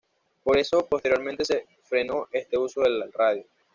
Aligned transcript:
Por 0.43 0.57
eso 0.57 0.83
posteriormente 0.89 1.45
se 1.45 1.67
frenó 1.83 2.27
este 2.31 2.57
uso 2.57 2.81
del 2.81 3.13
radio. 3.13 3.45